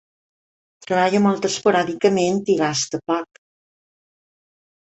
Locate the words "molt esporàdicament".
1.25-2.41